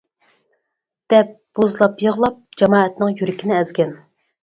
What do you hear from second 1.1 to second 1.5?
دەپ،